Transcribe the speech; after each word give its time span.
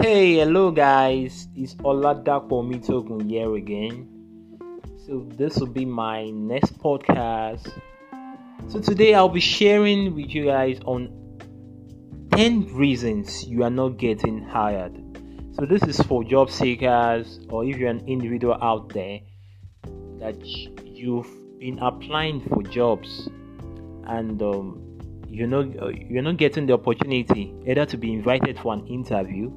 Hey, 0.00 0.36
hello 0.36 0.70
guys, 0.70 1.46
it's 1.54 1.74
Oladapo 1.74 2.64
Omitogun 2.64 3.28
here 3.28 3.54
again. 3.54 4.08
So, 4.96 5.26
this 5.36 5.58
will 5.58 5.66
be 5.66 5.84
my 5.84 6.30
next 6.30 6.78
podcast. 6.78 7.70
So, 8.68 8.80
today 8.80 9.12
I'll 9.12 9.28
be 9.28 9.40
sharing 9.40 10.14
with 10.14 10.30
you 10.30 10.46
guys 10.46 10.80
on 10.86 11.12
10 12.32 12.74
reasons 12.74 13.44
you 13.44 13.62
are 13.62 13.68
not 13.68 13.98
getting 13.98 14.42
hired. 14.42 14.96
So, 15.52 15.66
this 15.66 15.82
is 15.82 16.00
for 16.00 16.24
job 16.24 16.50
seekers 16.50 17.38
or 17.50 17.66
if 17.66 17.76
you're 17.76 17.90
an 17.90 18.08
individual 18.08 18.56
out 18.62 18.88
there 18.94 19.20
that 20.18 20.42
you've 20.82 21.28
been 21.58 21.78
applying 21.80 22.40
for 22.48 22.62
jobs 22.62 23.28
and 24.06 24.40
um, 24.40 24.80
you're 25.28 25.46
not 25.46 25.66
you're 26.10 26.22
not 26.22 26.38
getting 26.38 26.64
the 26.64 26.72
opportunity 26.72 27.54
either 27.66 27.84
to 27.84 27.98
be 27.98 28.14
invited 28.14 28.58
for 28.58 28.72
an 28.72 28.86
interview 28.86 29.52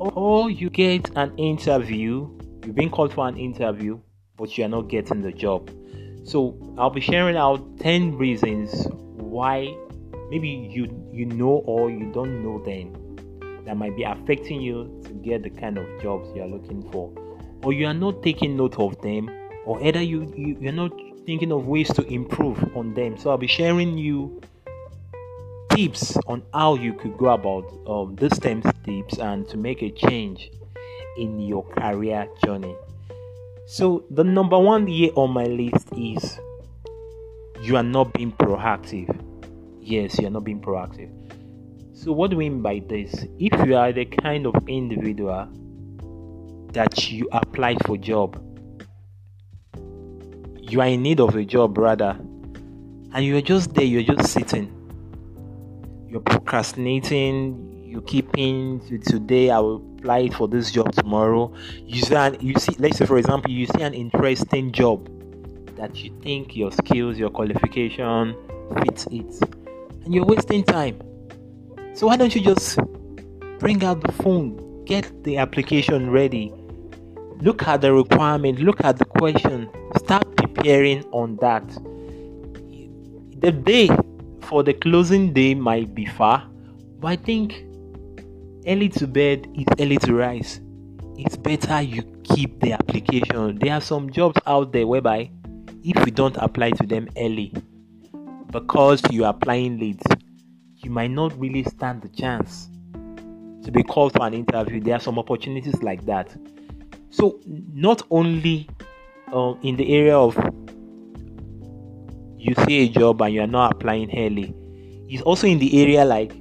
or 0.00 0.50
you 0.50 0.70
get 0.70 1.10
an 1.16 1.36
interview. 1.38 2.28
You've 2.64 2.74
been 2.74 2.90
called 2.90 3.12
for 3.12 3.28
an 3.28 3.36
interview 3.36 4.00
but 4.40 4.56
you 4.56 4.64
are 4.64 4.68
not 4.68 4.88
getting 4.88 5.20
the 5.20 5.30
job. 5.30 5.70
So 6.24 6.56
i'll 6.78 6.90
be 6.90 7.00
sharing 7.00 7.36
out 7.36 7.78
10 7.78 8.16
reasons 8.16 8.86
why 9.16 9.74
maybe 10.30 10.48
you 10.48 10.84
you 11.12 11.26
know 11.26 11.62
or 11.66 11.90
you 11.90 12.10
don't 12.12 12.42
know 12.42 12.58
them 12.64 13.64
that 13.66 13.76
might 13.76 13.94
be 13.94 14.04
affecting 14.04 14.60
you 14.60 15.02
to 15.04 15.12
get 15.12 15.42
the 15.42 15.50
kind 15.50 15.76
of 15.76 15.86
jobs 16.02 16.28
you 16.34 16.42
are 16.42 16.48
looking 16.48 16.82
for. 16.90 17.12
Or 17.62 17.74
you 17.74 17.86
are 17.86 17.94
not 17.94 18.22
taking 18.22 18.56
note 18.56 18.78
of 18.78 19.00
them 19.02 19.28
or 19.66 19.82
either 19.82 20.00
you, 20.00 20.32
you 20.34 20.56
you're 20.60 20.72
not 20.72 20.92
thinking 21.26 21.52
of 21.52 21.66
ways 21.66 21.92
to 21.92 22.02
improve 22.06 22.58
on 22.74 22.94
them. 22.94 23.18
So 23.18 23.30
i'll 23.30 23.38
be 23.38 23.46
sharing 23.46 23.98
you 23.98 24.40
tips 25.70 26.16
on 26.26 26.42
how 26.52 26.74
you 26.74 26.92
could 26.94 27.16
go 27.16 27.28
about 27.28 27.64
um, 27.86 28.16
these 28.16 28.38
10 28.38 28.62
tips 28.84 29.18
and 29.18 29.48
to 29.48 29.56
make 29.56 29.82
a 29.82 29.90
change 29.90 30.50
in 31.16 31.38
your 31.40 31.64
career 31.64 32.28
journey. 32.44 32.74
So, 33.66 34.04
the 34.10 34.24
number 34.24 34.58
one 34.58 34.86
here 34.86 35.10
on 35.14 35.30
my 35.30 35.44
list 35.44 35.88
is 35.96 36.40
you 37.62 37.76
are 37.76 37.84
not 37.84 38.12
being 38.12 38.32
proactive. 38.32 39.08
Yes, 39.80 40.18
you 40.18 40.26
are 40.26 40.30
not 40.30 40.44
being 40.44 40.60
proactive. 40.60 41.10
So, 41.96 42.12
what 42.12 42.30
do 42.30 42.36
I 42.36 42.38
mean 42.40 42.62
by 42.62 42.82
this? 42.86 43.26
If 43.38 43.66
you 43.66 43.76
are 43.76 43.92
the 43.92 44.06
kind 44.06 44.46
of 44.46 44.54
individual 44.66 45.48
that 46.72 47.10
you 47.10 47.28
apply 47.32 47.76
for 47.86 47.96
job, 47.96 48.42
you 50.58 50.80
are 50.80 50.88
in 50.88 51.02
need 51.02 51.20
of 51.20 51.36
a 51.36 51.44
job 51.44 51.78
rather, 51.78 52.16
and 53.12 53.24
you're 53.24 53.40
just 53.40 53.74
there, 53.74 53.84
you're 53.84 54.02
just 54.02 54.32
sitting 54.32 54.79
you're 56.10 56.20
procrastinating, 56.20 57.84
you're 57.86 58.02
keeping 58.02 58.80
to 58.88 58.98
today, 58.98 59.50
I 59.50 59.60
will 59.60 59.76
apply 59.76 60.30
for 60.30 60.48
this 60.48 60.72
job 60.72 60.92
tomorrow. 60.92 61.52
You 61.86 62.02
see, 62.02 62.14
an, 62.14 62.36
you 62.40 62.54
see, 62.54 62.74
let's 62.78 62.98
say 62.98 63.06
for 63.06 63.16
example, 63.16 63.50
you 63.50 63.66
see 63.66 63.82
an 63.82 63.94
interesting 63.94 64.72
job 64.72 65.08
that 65.76 65.96
you 66.02 66.10
think 66.22 66.56
your 66.56 66.72
skills, 66.72 67.16
your 67.16 67.30
qualification 67.30 68.34
fits 68.82 69.06
it, 69.10 69.40
and 70.04 70.12
you're 70.12 70.24
wasting 70.24 70.64
time. 70.64 71.00
So 71.94 72.08
why 72.08 72.16
don't 72.16 72.34
you 72.34 72.40
just 72.40 72.78
bring 73.58 73.84
out 73.84 74.00
the 74.00 74.12
phone, 74.12 74.84
get 74.86 75.22
the 75.22 75.36
application 75.36 76.10
ready, 76.10 76.52
look 77.40 77.62
at 77.68 77.82
the 77.82 77.92
requirement, 77.92 78.58
look 78.58 78.84
at 78.84 78.98
the 78.98 79.04
question, 79.04 79.70
start 79.96 80.36
preparing 80.36 81.04
on 81.12 81.36
that. 81.36 81.66
The 83.40 83.52
day 83.52 83.88
for 84.50 84.64
the 84.64 84.74
closing 84.74 85.32
day 85.32 85.54
might 85.54 85.94
be 85.94 86.04
far, 86.04 86.44
but 86.98 87.06
I 87.08 87.16
think 87.16 87.64
early 88.66 88.88
to 88.88 89.06
bed 89.06 89.46
is 89.54 89.64
early 89.78 89.96
to 89.98 90.12
rise. 90.12 90.60
It's 91.16 91.36
better 91.36 91.80
you 91.80 92.02
keep 92.24 92.58
the 92.60 92.72
application. 92.72 93.60
There 93.60 93.72
are 93.72 93.80
some 93.80 94.10
jobs 94.10 94.40
out 94.48 94.72
there 94.72 94.88
whereby 94.88 95.30
if 95.84 96.04
you 96.04 96.10
don't 96.10 96.36
apply 96.38 96.72
to 96.72 96.86
them 96.86 97.08
early, 97.16 97.54
because 98.50 99.00
you 99.08 99.24
are 99.24 99.30
applying 99.30 99.78
late, 99.78 100.02
you 100.78 100.90
might 100.90 101.12
not 101.12 101.38
really 101.38 101.62
stand 101.62 102.02
the 102.02 102.08
chance 102.08 102.68
to 103.62 103.70
be 103.70 103.84
called 103.84 104.14
for 104.14 104.26
an 104.26 104.34
interview. 104.34 104.80
There 104.80 104.96
are 104.96 105.00
some 105.00 105.16
opportunities 105.16 105.80
like 105.80 106.04
that. 106.06 106.36
So, 107.10 107.38
not 107.46 108.02
only 108.10 108.68
uh, 109.32 109.54
in 109.62 109.76
the 109.76 109.94
area 109.94 110.18
of 110.18 110.36
you 112.40 112.54
see 112.64 112.86
a 112.86 112.88
job 112.88 113.20
and 113.20 113.34
you 113.34 113.42
are 113.42 113.46
not 113.46 113.72
applying 113.72 114.10
early. 114.18 114.54
It's 115.08 115.22
also 115.22 115.46
in 115.46 115.58
the 115.58 115.82
area 115.82 116.04
like 116.04 116.32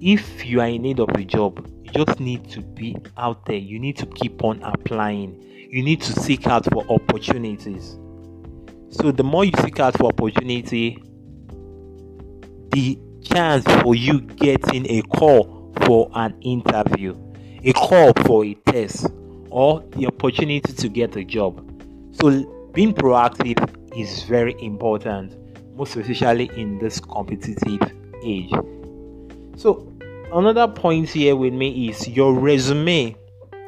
if 0.00 0.44
you 0.44 0.60
are 0.60 0.68
in 0.68 0.82
need 0.82 1.00
of 1.00 1.08
a 1.10 1.24
job, 1.24 1.66
you 1.82 2.04
just 2.04 2.20
need 2.20 2.48
to 2.50 2.60
be 2.60 2.96
out 3.16 3.46
there. 3.46 3.56
You 3.56 3.78
need 3.78 3.96
to 3.98 4.06
keep 4.06 4.44
on 4.44 4.62
applying. 4.62 5.40
You 5.70 5.82
need 5.82 6.02
to 6.02 6.12
seek 6.12 6.46
out 6.46 6.66
for 6.66 6.84
opportunities. 6.90 7.98
So 8.90 9.12
the 9.12 9.22
more 9.22 9.44
you 9.44 9.52
seek 9.62 9.80
out 9.80 9.96
for 9.96 10.08
opportunity, 10.08 11.02
the 12.72 12.98
chance 13.22 13.64
for 13.82 13.94
you 13.94 14.20
getting 14.20 14.90
a 14.90 15.02
call 15.02 15.72
for 15.84 16.10
an 16.14 16.38
interview, 16.42 17.16
a 17.64 17.72
call 17.72 18.12
for 18.26 18.44
a 18.44 18.54
test, 18.66 19.06
or 19.50 19.80
the 19.90 20.06
opportunity 20.06 20.72
to 20.72 20.88
get 20.88 21.16
a 21.16 21.24
job. 21.24 21.66
So 22.20 22.70
being 22.72 22.92
proactive 22.92 23.79
is 23.96 24.22
very 24.24 24.54
important, 24.62 25.36
most 25.76 25.96
especially 25.96 26.50
in 26.56 26.78
this 26.78 27.00
competitive 27.00 27.80
age. 28.22 28.52
So, 29.56 29.86
another 30.32 30.68
point 30.68 31.08
here 31.08 31.36
with 31.36 31.52
me 31.52 31.88
is 31.88 32.08
your 32.08 32.34
resume 32.34 33.16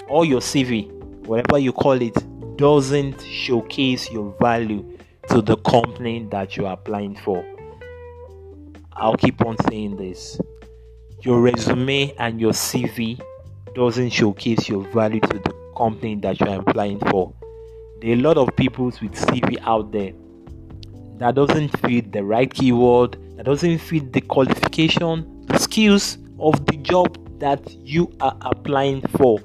or 0.08 0.24
your 0.24 0.40
CV, 0.40 0.90
whatever 1.26 1.58
you 1.58 1.72
call 1.72 2.00
it, 2.00 2.14
doesn't 2.56 3.20
showcase 3.22 4.10
your 4.10 4.34
value 4.40 4.98
to 5.28 5.42
the 5.42 5.56
company 5.58 6.26
that 6.30 6.56
you're 6.56 6.70
applying 6.70 7.16
for. 7.16 7.44
I'll 8.92 9.16
keep 9.16 9.44
on 9.44 9.56
saying 9.68 9.96
this. 9.96 10.40
Your 11.22 11.40
resume 11.40 12.14
and 12.18 12.40
your 12.40 12.52
CV 12.52 13.20
doesn't 13.74 14.10
showcase 14.10 14.68
your 14.68 14.84
value 14.88 15.20
to 15.20 15.38
the 15.38 15.54
company 15.76 16.16
that 16.16 16.40
you're 16.40 16.60
applying 16.60 16.98
for 16.98 17.32
there 18.02 18.10
are 18.10 18.14
a 18.14 18.20
lot 18.20 18.36
of 18.36 18.54
people 18.56 18.86
with 18.86 19.12
CV 19.12 19.58
out 19.62 19.92
there 19.92 20.12
that 21.18 21.36
doesn't 21.36 21.68
fit 21.78 22.10
the 22.10 22.24
right 22.24 22.52
keyword, 22.52 23.16
that 23.36 23.46
doesn't 23.46 23.78
fit 23.78 24.12
the 24.12 24.20
qualification, 24.20 25.46
the 25.46 25.56
skills 25.56 26.18
of 26.40 26.66
the 26.66 26.76
job 26.78 27.16
that 27.38 27.60
you 27.76 28.12
are 28.20 28.36
applying 28.40 29.02
for. 29.18 29.38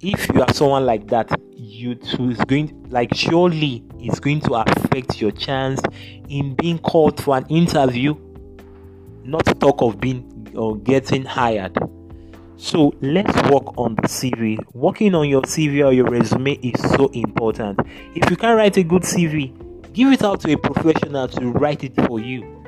If 0.00 0.28
you 0.34 0.42
are 0.42 0.52
someone 0.52 0.84
like 0.84 1.06
that, 1.08 1.30
you 1.52 1.94
too 1.94 2.30
is 2.30 2.38
going 2.46 2.88
like 2.90 3.14
surely 3.14 3.84
it's 4.00 4.18
going 4.18 4.40
to 4.40 4.54
affect 4.54 5.20
your 5.20 5.30
chance 5.30 5.80
in 6.28 6.56
being 6.56 6.80
called 6.80 7.22
for 7.22 7.36
an 7.36 7.46
interview, 7.46 8.16
not 9.22 9.46
to 9.46 9.54
talk 9.54 9.80
of 9.80 10.00
being 10.00 10.52
or 10.56 10.76
getting 10.76 11.24
hired. 11.24 11.78
So 12.58 12.94
let's 13.02 13.34
work 13.50 13.76
on 13.76 13.96
the 13.96 14.08
CV. 14.08 14.58
Working 14.72 15.14
on 15.14 15.28
your 15.28 15.42
CV 15.42 15.84
or 15.86 15.92
your 15.92 16.06
resume 16.06 16.54
is 16.54 16.80
so 16.90 17.08
important. 17.08 17.80
If 18.14 18.30
you 18.30 18.36
can't 18.36 18.56
write 18.56 18.78
a 18.78 18.82
good 18.82 19.02
CV, 19.02 19.52
give 19.92 20.10
it 20.10 20.24
out 20.24 20.40
to 20.40 20.52
a 20.52 20.56
professional 20.56 21.28
to 21.28 21.50
write 21.50 21.84
it 21.84 21.94
for 22.06 22.18
you. 22.18 22.64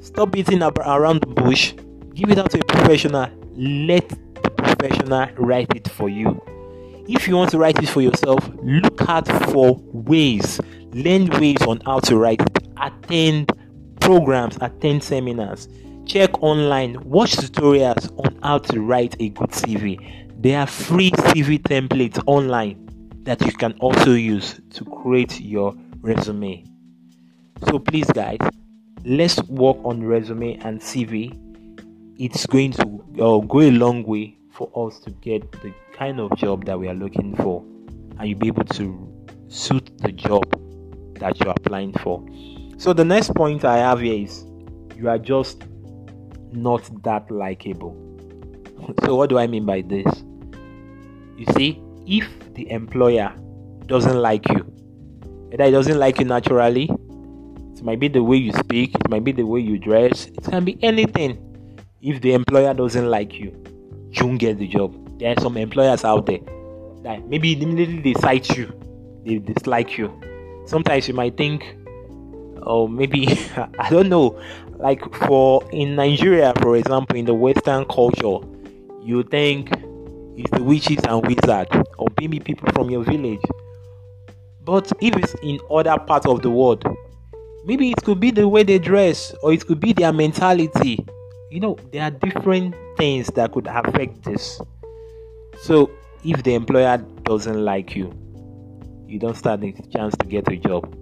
Stop 0.00 0.32
beating 0.32 0.62
around 0.62 1.20
the 1.20 1.26
bush. 1.26 1.74
Give 2.14 2.30
it 2.30 2.38
out 2.38 2.50
to 2.52 2.60
a 2.60 2.64
professional. 2.64 3.28
Let 3.56 4.08
the 4.08 4.50
professional 4.56 5.28
write 5.36 5.74
it 5.76 5.88
for 5.88 6.08
you. 6.08 6.40
If 7.08 7.28
you 7.28 7.36
want 7.36 7.50
to 7.50 7.58
write 7.58 7.82
it 7.82 7.88
for 7.88 8.00
yourself, 8.00 8.50
look 8.62 9.08
out 9.08 9.28
for 9.50 9.80
ways, 9.92 10.60
learn 10.92 11.28
ways 11.40 11.60
on 11.66 11.80
how 11.84 12.00
to 12.00 12.16
write 12.16 12.40
it. 12.40 12.68
Attend 12.80 13.52
programs, 14.00 14.56
attend 14.60 15.02
seminars 15.02 15.68
Check 16.08 16.42
online, 16.42 16.98
watch 17.04 17.32
tutorials 17.32 18.10
on 18.24 18.38
how 18.42 18.56
to 18.56 18.80
write 18.80 19.14
a 19.20 19.28
good 19.28 19.50
CV. 19.50 19.98
There 20.40 20.58
are 20.58 20.66
free 20.66 21.10
CV 21.10 21.60
templates 21.60 22.18
online 22.24 22.88
that 23.24 23.42
you 23.42 23.52
can 23.52 23.74
also 23.80 24.14
use 24.14 24.58
to 24.70 24.86
create 24.86 25.38
your 25.38 25.74
resume. 26.00 26.64
So 27.66 27.78
please 27.78 28.10
guys, 28.10 28.38
let's 29.04 29.38
work 29.50 29.76
on 29.84 30.02
resume 30.02 30.54
and 30.64 30.80
CV. 30.80 31.38
It's 32.18 32.46
going 32.46 32.72
to 32.72 33.04
uh, 33.22 33.38
go 33.40 33.60
a 33.60 33.70
long 33.70 34.04
way 34.04 34.38
for 34.50 34.70
us 34.74 34.98
to 35.00 35.10
get 35.10 35.52
the 35.60 35.74
kind 35.92 36.20
of 36.20 36.34
job 36.38 36.64
that 36.64 36.80
we 36.80 36.88
are 36.88 36.94
looking 36.94 37.36
for 37.36 37.62
and 38.18 38.26
you'll 38.26 38.38
be 38.38 38.46
able 38.46 38.64
to 38.64 39.26
suit 39.48 39.90
the 39.98 40.12
job 40.12 40.42
that 41.20 41.38
you're 41.38 41.52
applying 41.54 41.92
for. 41.92 42.26
So 42.78 42.94
the 42.94 43.04
next 43.04 43.34
point 43.34 43.66
I 43.66 43.76
have 43.76 44.00
here 44.00 44.24
is 44.24 44.46
you 44.96 45.10
are 45.10 45.18
just 45.18 45.64
not 46.52 46.88
that 47.04 47.30
likable. 47.30 47.96
So, 49.04 49.16
what 49.16 49.30
do 49.30 49.38
I 49.38 49.46
mean 49.46 49.66
by 49.66 49.82
this? 49.82 50.06
You 51.36 51.46
see, 51.56 51.82
if 52.06 52.28
the 52.54 52.70
employer 52.70 53.32
doesn't 53.86 54.16
like 54.16 54.48
you, 54.48 54.66
either 55.52 55.64
it 55.64 55.70
doesn't 55.70 55.98
like 55.98 56.18
you 56.18 56.24
naturally, 56.24 56.90
it 57.78 57.82
might 57.82 58.00
be 58.00 58.08
the 58.08 58.22
way 58.22 58.36
you 58.36 58.52
speak, 58.52 58.94
it 58.94 59.08
might 59.08 59.24
be 59.24 59.32
the 59.32 59.44
way 59.44 59.60
you 59.60 59.78
dress, 59.78 60.26
it 60.26 60.42
can 60.44 60.64
be 60.64 60.78
anything. 60.82 61.44
If 62.00 62.20
the 62.20 62.32
employer 62.32 62.74
doesn't 62.74 63.08
like 63.08 63.34
you, 63.34 63.52
you 64.10 64.26
won't 64.26 64.40
get 64.40 64.58
the 64.58 64.68
job. 64.68 65.18
There 65.18 65.32
are 65.36 65.40
some 65.40 65.56
employers 65.56 66.04
out 66.04 66.26
there 66.26 66.40
that 67.02 67.28
maybe 67.28 67.60
immediately 67.60 68.12
they 68.12 68.20
sight 68.20 68.56
you, 68.56 68.72
they 69.24 69.38
dislike 69.38 69.96
you. 69.98 70.12
Sometimes 70.66 71.08
you 71.08 71.14
might 71.14 71.36
think, 71.36 71.64
or 72.62 72.88
maybe 72.88 73.28
I 73.78 73.90
don't 73.90 74.08
know, 74.08 74.40
like 74.78 75.02
for 75.14 75.62
in 75.72 75.96
Nigeria, 75.96 76.52
for 76.60 76.76
example, 76.76 77.16
in 77.16 77.24
the 77.24 77.34
Western 77.34 77.84
culture, 77.86 78.38
you 79.02 79.22
think 79.22 79.70
it's 80.36 80.50
the 80.50 80.62
witches 80.62 80.98
and 81.08 81.26
wizards, 81.26 81.70
or 81.98 82.08
maybe 82.20 82.38
people 82.40 82.70
from 82.72 82.90
your 82.90 83.02
village. 83.02 83.40
But 84.64 84.92
if 85.00 85.16
it's 85.16 85.34
in 85.42 85.58
other 85.70 85.98
parts 85.98 86.26
of 86.26 86.42
the 86.42 86.50
world, 86.50 86.84
maybe 87.64 87.90
it 87.90 88.02
could 88.04 88.20
be 88.20 88.30
the 88.30 88.46
way 88.46 88.62
they 88.62 88.78
dress, 88.78 89.34
or 89.42 89.52
it 89.52 89.66
could 89.66 89.80
be 89.80 89.92
their 89.92 90.12
mentality. 90.12 91.04
You 91.50 91.60
know, 91.60 91.78
there 91.92 92.02
are 92.02 92.10
different 92.10 92.74
things 92.96 93.28
that 93.28 93.52
could 93.52 93.66
affect 93.66 94.24
this. 94.24 94.60
So, 95.62 95.90
if 96.24 96.42
the 96.42 96.54
employer 96.54 96.98
doesn't 97.22 97.64
like 97.64 97.96
you, 97.96 98.12
you 99.06 99.18
don't 99.18 99.36
stand 99.36 99.64
a 99.64 99.72
chance 99.88 100.14
to 100.18 100.26
get 100.26 100.48
a 100.52 100.56
job. 100.56 100.94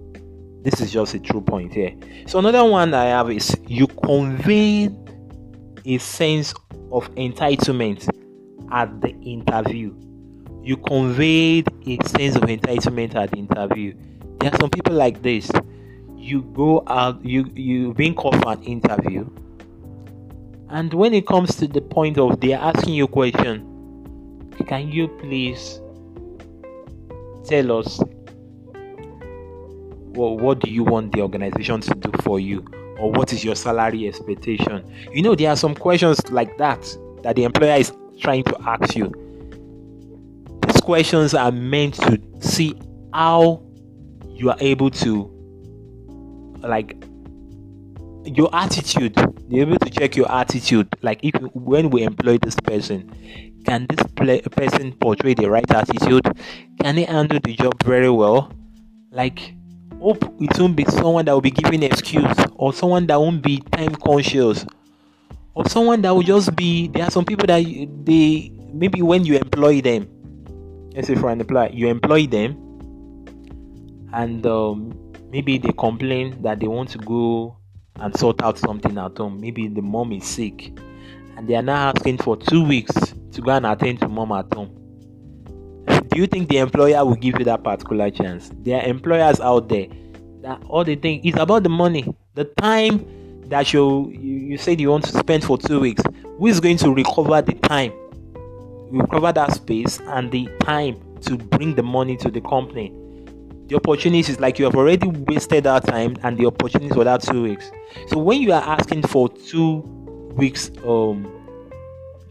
This 0.67 0.81
is 0.81 0.91
just 0.91 1.13
a 1.13 1.19
true 1.19 1.39
point 1.39 1.73
here. 1.73 1.95
So, 2.27 2.39
another 2.39 2.65
one 2.65 2.93
I 2.93 3.05
have 3.05 3.31
is 3.31 3.55
you 3.67 3.87
convey 3.87 4.89
a 5.85 5.97
sense 5.97 6.53
of 6.91 7.09
entitlement 7.15 8.09
at 8.69 8.99
the 8.99 9.11
interview. 9.21 9.95
You 10.61 10.75
conveyed 10.75 11.69
a 11.87 12.05
sense 12.09 12.35
of 12.35 12.41
entitlement 12.41 13.15
at 13.15 13.31
the 13.31 13.37
interview. 13.37 13.95
There 14.41 14.51
are 14.51 14.57
some 14.59 14.69
people 14.69 14.93
like 14.93 15.21
this. 15.21 15.49
You 16.17 16.41
go 16.41 16.83
out, 16.87 17.23
you 17.23 17.49
you 17.55 17.93
being 17.93 18.13
called 18.13 18.35
for 18.43 18.51
an 18.51 18.63
interview, 18.63 19.25
and 20.67 20.93
when 20.93 21.13
it 21.13 21.25
comes 21.27 21.55
to 21.55 21.67
the 21.69 21.79
point 21.79 22.17
of 22.17 22.41
they're 22.41 22.59
asking 22.59 22.93
you 22.93 23.05
a 23.05 23.07
question, 23.07 24.51
can 24.67 24.91
you 24.91 25.07
please 25.07 25.79
tell 27.45 27.71
us 27.71 28.01
what 30.17 30.59
do 30.59 30.69
you 30.69 30.83
want 30.83 31.13
the 31.13 31.21
organization 31.21 31.81
to 31.81 31.93
do 31.95 32.11
for 32.21 32.39
you? 32.39 32.65
Or 32.99 33.11
what 33.11 33.31
is 33.31 33.43
your 33.43 33.55
salary 33.55 34.07
expectation? 34.07 34.83
You 35.13 35.21
know, 35.21 35.35
there 35.35 35.49
are 35.49 35.55
some 35.55 35.75
questions 35.75 36.31
like 36.31 36.57
that 36.57 36.81
that 37.23 37.35
the 37.35 37.43
employer 37.43 37.75
is 37.75 37.93
trying 38.19 38.43
to 38.45 38.57
ask 38.61 38.95
you. 38.95 39.11
These 40.65 40.81
questions 40.81 41.33
are 41.33 41.51
meant 41.51 41.95
to 41.95 42.19
see 42.39 42.75
how 43.13 43.63
you 44.29 44.49
are 44.49 44.57
able 44.59 44.89
to, 44.91 45.31
like, 46.59 46.95
your 48.25 48.49
attitude. 48.53 49.15
They're 49.49 49.61
able 49.61 49.79
to 49.79 49.89
check 49.89 50.15
your 50.15 50.31
attitude. 50.31 50.87
Like, 51.01 51.19
if 51.23 51.33
when 51.53 51.89
we 51.89 52.03
employ 52.03 52.37
this 52.39 52.55
person, 52.55 53.11
can 53.65 53.85
this 53.89 54.05
play, 54.15 54.41
person 54.41 54.93
portray 54.93 55.33
the 55.33 55.49
right 55.49 55.69
attitude? 55.71 56.25
Can 56.81 56.97
he 56.97 57.03
handle 57.03 57.39
the 57.43 57.53
job 57.53 57.83
very 57.83 58.09
well? 58.09 58.51
Like, 59.11 59.53
hope 59.99 60.23
it 60.39 60.59
won't 60.59 60.75
be 60.75 60.85
someone 60.85 61.25
that 61.25 61.33
will 61.33 61.41
be 61.41 61.51
giving 61.51 61.83
excuse 61.83 62.35
or 62.55 62.73
someone 62.73 63.07
that 63.07 63.19
won't 63.19 63.41
be 63.41 63.59
time 63.71 63.95
conscious 63.95 64.65
or 65.53 65.67
someone 65.67 66.01
that 66.01 66.11
will 66.11 66.23
just 66.23 66.55
be 66.55 66.87
there 66.87 67.03
are 67.03 67.11
some 67.11 67.25
people 67.25 67.47
that 67.47 67.63
they 68.03 68.51
maybe 68.73 69.01
when 69.01 69.25
you 69.25 69.35
employ 69.35 69.81
them 69.81 70.07
let's 70.93 71.07
say 71.07 71.15
for 71.15 71.29
an 71.29 71.39
employer 71.39 71.69
you 71.71 71.87
employ 71.87 72.27
them 72.27 72.63
and 74.13 74.45
um, 74.45 75.13
maybe 75.31 75.57
they 75.57 75.71
complain 75.73 76.41
that 76.41 76.59
they 76.59 76.67
want 76.67 76.89
to 76.89 76.97
go 76.99 77.57
and 77.99 78.17
sort 78.17 78.41
out 78.41 78.57
something 78.57 78.97
at 78.97 79.17
home. 79.17 79.39
Maybe 79.39 79.67
the 79.67 79.81
mom 79.81 80.11
is 80.11 80.25
sick 80.25 80.71
and 81.35 81.47
they 81.47 81.55
are 81.55 81.61
now 81.61 81.89
asking 81.89 82.19
for 82.19 82.37
two 82.37 82.63
weeks 82.63 82.93
to 83.31 83.41
go 83.41 83.51
and 83.51 83.65
attend 83.65 83.99
to 83.99 84.07
mom 84.07 84.31
at 84.31 84.51
home 84.53 84.86
you 86.17 86.27
think 86.27 86.49
the 86.49 86.57
employer 86.57 87.03
will 87.05 87.15
give 87.15 87.37
you 87.39 87.45
that 87.45 87.63
particular 87.63 88.09
chance? 88.11 88.51
There 88.63 88.79
are 88.79 88.87
employers 88.87 89.39
out 89.39 89.69
there 89.69 89.87
that 90.41 90.61
all 90.67 90.83
they 90.83 90.95
think 90.95 91.25
is 91.25 91.35
about 91.35 91.63
the 91.63 91.69
money 91.69 92.13
the 92.37 92.45
time 92.45 93.03
that 93.49 93.73
you 93.73 94.09
you 94.11 94.57
said 94.57 94.79
you 94.79 94.91
want 94.91 95.05
to 95.05 95.11
spend 95.11 95.43
for 95.43 95.57
two 95.57 95.79
weeks. 95.79 96.03
Who 96.37 96.47
is 96.47 96.59
going 96.59 96.77
to 96.77 96.93
recover 96.93 97.41
the 97.41 97.53
time? 97.53 97.91
Recover 98.91 99.33
that 99.33 99.53
space 99.53 99.99
and 100.05 100.31
the 100.31 100.47
time 100.61 101.01
to 101.21 101.35
bring 101.35 101.73
the 101.73 101.83
money 101.83 102.15
to 102.17 102.29
the 102.29 102.41
company. 102.41 102.93
The 103.67 103.75
opportunity 103.75 104.19
is 104.19 104.39
like 104.39 104.59
you 104.59 104.65
have 104.65 104.75
already 104.75 105.07
wasted 105.07 105.63
that 105.63 105.85
time 105.85 106.15
and 106.23 106.37
the 106.37 106.45
opportunity 106.45 106.93
for 106.93 107.03
that 107.03 107.23
two 107.23 107.43
weeks. 107.43 107.71
So 108.07 108.19
when 108.19 108.41
you 108.41 108.53
are 108.53 108.61
asking 108.61 109.01
for 109.03 109.27
two 109.29 109.79
weeks 110.35 110.69
um 110.85 111.27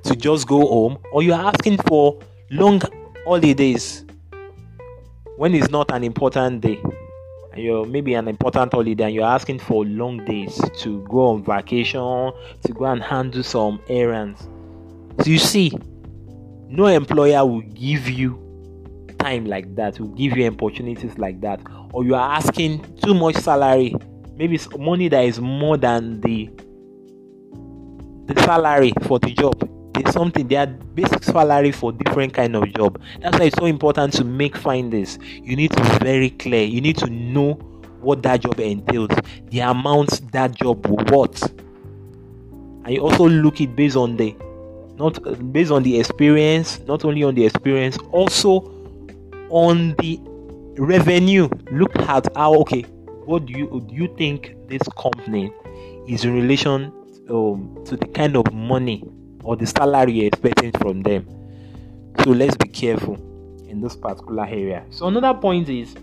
to 0.05 0.15
just 0.15 0.47
go 0.47 0.61
home 0.61 0.99
or 1.11 1.25
you 1.25 1.35
are 1.35 1.53
asking 1.53 1.79
for 1.89 2.19
long 2.51 2.81
holidays 3.27 4.05
when 5.37 5.55
it's 5.55 5.69
not 5.69 5.91
an 5.91 6.05
important 6.05 6.61
day 6.61 6.81
you're 7.59 7.87
maybe 7.87 8.15
an 8.15 8.29
important 8.29 8.73
holiday 8.73 9.05
and 9.05 9.15
you're 9.15 9.25
asking 9.25 9.59
for 9.59 9.85
long 9.85 10.25
days 10.25 10.61
to 10.79 11.03
go 11.09 11.29
on 11.31 11.43
vacation, 11.43 12.33
to 12.65 12.73
go 12.75 12.85
and 12.85 13.03
handle 13.03 13.43
some 13.43 13.81
errands. 13.89 14.49
So 15.23 15.31
you 15.31 15.39
see, 15.39 15.73
no 16.69 16.87
employer 16.87 17.45
will 17.47 17.63
give 17.63 18.09
you 18.09 18.43
time 19.19 19.47
like 19.47 19.75
that, 19.77 19.99
will 19.99 20.09
give 20.09 20.37
you 20.37 20.47
opportunities 20.49 21.17
like 21.19 21.41
that, 21.41 21.61
or 21.93 22.05
you 22.05 22.15
are 22.15 22.31
asking 22.37 22.97
too 22.97 23.15
much 23.15 23.37
salary. 23.37 23.95
Maybe 24.35 24.57
it's 24.57 24.69
money 24.77 25.09
that 25.09 25.25
is 25.25 25.41
more 25.41 25.77
than 25.77 26.21
the 26.21 26.51
the 28.27 28.41
salary 28.43 28.93
for 29.03 29.19
the 29.21 29.33
job 29.33 29.71
something 30.13 30.47
there 30.49 30.61
are 30.61 30.67
basic 30.67 31.25
salary 31.25 31.73
for 31.73 31.93
different 31.93 32.35
kind 32.35 32.57
of 32.57 32.73
job. 32.75 33.01
That's 33.21 33.39
why 33.39 33.47
it's 33.47 33.57
so 33.59 33.67
important 33.67 34.13
to 34.15 34.25
make 34.25 34.57
findings. 34.57 35.19
You 35.33 35.57
need 35.57 35.73
to 35.73 35.83
be 35.83 35.99
very 36.05 36.31
clear. 36.31 36.65
You 36.65 36.81
need 36.81 36.97
to 36.99 37.11
know 37.11 37.55
what 38.01 38.23
that 38.23 38.41
job 38.41 38.61
entails 38.61 39.11
the 39.47 39.61
amount 39.61 40.33
that 40.33 40.55
job 40.55 40.87
will 40.87 41.05
worth. 41.17 41.51
And 42.85 42.91
you 42.91 43.01
also 43.01 43.29
look 43.29 43.61
it 43.61 43.75
based 43.75 43.97
on 43.97 44.17
the 44.17 44.35
not 44.97 45.19
based 45.53 45.71
on 45.71 45.83
the 45.83 45.99
experience 45.99 46.81
not 46.87 47.05
only 47.05 47.23
on 47.23 47.35
the 47.35 47.45
experience 47.45 47.99
also 48.13 48.73
on 49.51 49.95
the 49.99 50.21
revenue. 50.79 51.49
Look 51.71 51.97
at 51.97 52.29
how 52.37 52.55
okay 52.61 52.83
what 53.27 53.47
do 53.47 53.53
you 53.53 53.85
do 53.89 53.95
you 53.95 54.15
think 54.17 54.55
this 54.69 54.83
company 54.97 55.53
is 56.09 56.25
in 56.25 56.35
relation 56.35 56.93
um, 57.29 57.77
to 57.85 57.97
the 57.97 58.07
kind 58.07 58.37
of 58.37 58.53
money 58.53 59.03
or 59.47 59.55
the 59.55 59.67
salary 59.67 60.13
you're 60.13 60.27
expecting 60.27 60.73
from 60.73 61.03
them. 61.03 61.25
So 62.25 62.31
let's 62.31 62.57
be 62.57 62.69
careful 62.69 63.15
in 63.69 63.81
this 63.81 63.95
particular 63.95 64.45
area. 64.45 64.85
So 64.91 65.07
another 65.07 65.35
point 65.35 65.69
is 65.69 65.95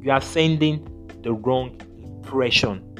you 0.00 0.10
are 0.10 0.22
sending 0.22 0.88
the 1.22 1.34
wrong 1.34 1.78
impression. 1.98 2.96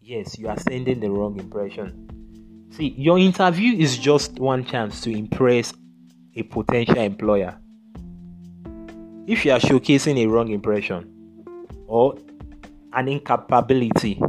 Yes, 0.00 0.38
you 0.38 0.46
are 0.48 0.58
sending 0.60 1.00
the 1.00 1.10
wrong 1.10 1.40
impression. 1.40 2.68
See, 2.70 2.94
your 2.96 3.18
interview 3.18 3.76
is 3.76 3.98
just 3.98 4.38
one 4.38 4.64
chance 4.64 5.00
to 5.00 5.10
impress 5.10 5.74
a 6.36 6.44
potential 6.44 6.98
employer. 6.98 7.58
If 9.26 9.44
you 9.44 9.50
are 9.50 9.58
showcasing 9.58 10.24
a 10.24 10.26
wrong 10.28 10.52
impression 10.52 11.12
or 11.88 12.16
an 12.92 13.08
incapability 13.08 14.22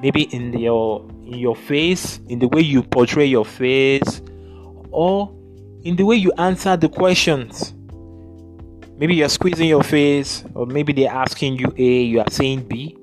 maybe 0.00 0.22
in 0.22 0.58
your 0.58 1.06
in 1.24 1.38
your 1.38 1.56
face 1.56 2.18
in 2.28 2.38
the 2.38 2.48
way 2.48 2.60
you 2.60 2.82
portray 2.82 3.26
your 3.26 3.44
face 3.44 4.22
or 4.90 5.32
in 5.84 5.96
the 5.96 6.04
way 6.04 6.16
you 6.16 6.32
answer 6.38 6.76
the 6.76 6.88
questions. 6.88 7.74
Maybe 8.96 9.14
you're 9.14 9.28
squeezing 9.28 9.68
your 9.68 9.82
face 9.82 10.44
or 10.54 10.66
maybe 10.66 10.92
they're 10.92 11.10
asking 11.12 11.58
you 11.58 11.72
a 11.76 12.02
you 12.02 12.20
are 12.20 12.30
saying 12.30 12.68
b 12.68 12.96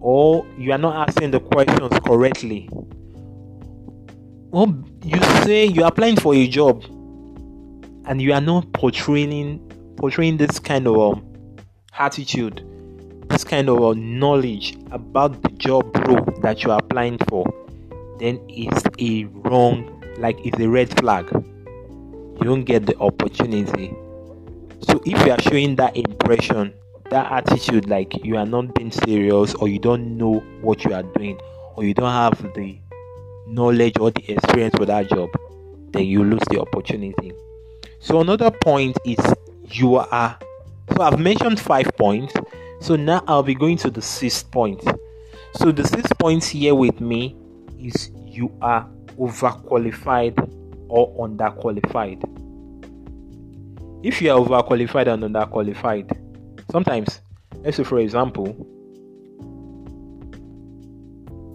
or 0.00 0.46
you 0.56 0.72
are 0.72 0.78
not 0.78 1.08
asking 1.08 1.30
the 1.30 1.40
questions 1.40 1.92
correctly. 2.04 2.68
Well 4.50 4.82
you 5.04 5.20
say 5.44 5.66
you're 5.66 5.86
applying 5.86 6.16
for 6.16 6.34
a 6.34 6.46
job 6.46 6.84
and 8.06 8.22
you 8.22 8.32
are 8.32 8.40
not 8.40 8.72
portraying 8.72 9.64
portraying 9.96 10.36
this 10.36 10.58
kind 10.58 10.86
of 10.86 10.98
um, 10.98 11.56
attitude 11.98 12.64
this 13.28 13.44
kind 13.44 13.68
of 13.68 13.82
uh, 13.82 13.94
knowledge 13.94 14.76
about 14.90 15.42
the 15.42 15.50
job 15.50 15.94
role 16.06 16.24
that 16.42 16.62
you 16.62 16.70
are 16.70 16.78
applying 16.78 17.18
for, 17.28 17.44
then 18.18 18.40
it's 18.48 18.82
a 18.98 19.24
wrong, 19.46 20.02
like 20.18 20.38
it's 20.44 20.58
a 20.58 20.68
red 20.68 20.88
flag. 20.98 21.28
You 21.32 22.44
don't 22.44 22.64
get 22.64 22.86
the 22.86 22.96
opportunity. 22.98 23.88
So 24.82 25.00
if 25.04 25.24
you 25.26 25.32
are 25.32 25.40
showing 25.40 25.76
that 25.76 25.96
impression, 25.96 26.72
that 27.10 27.30
attitude, 27.32 27.88
like 27.88 28.24
you 28.24 28.36
are 28.36 28.46
not 28.46 28.74
being 28.74 28.92
serious 28.92 29.54
or 29.54 29.68
you 29.68 29.78
don't 29.78 30.16
know 30.16 30.40
what 30.60 30.84
you 30.84 30.94
are 30.94 31.02
doing 31.02 31.40
or 31.76 31.84
you 31.84 31.94
don't 31.94 32.12
have 32.12 32.54
the 32.54 32.78
knowledge 33.46 33.98
or 33.98 34.10
the 34.10 34.32
experience 34.32 34.74
for 34.76 34.86
that 34.86 35.08
job, 35.08 35.30
then 35.92 36.04
you 36.04 36.22
lose 36.24 36.42
the 36.50 36.60
opportunity. 36.60 37.32
So 38.00 38.20
another 38.20 38.50
point 38.50 38.96
is 39.04 39.18
you 39.70 39.96
are 39.96 40.38
so 40.96 41.02
I've 41.02 41.18
mentioned 41.18 41.60
five 41.60 41.90
points. 41.96 42.34
So 42.80 42.96
now 42.96 43.22
I'll 43.26 43.42
be 43.42 43.54
going 43.54 43.76
to 43.78 43.90
the 43.90 44.02
sixth 44.02 44.50
point. 44.50 44.82
So 45.54 45.72
the 45.72 45.84
sixth 45.84 46.16
point 46.18 46.44
here 46.44 46.74
with 46.74 47.00
me 47.00 47.36
is 47.78 48.10
you 48.26 48.56
are 48.60 48.88
overqualified 49.18 50.38
or 50.88 51.28
underqualified. 51.28 52.22
if 54.02 54.22
you 54.22 54.30
are 54.30 54.38
overqualified 54.38 55.12
and 55.12 55.22
underqualified, 55.24 56.16
sometimes, 56.70 57.20
let's 57.62 57.76
say 57.76 57.84
for 57.84 57.98
example, 57.98 58.46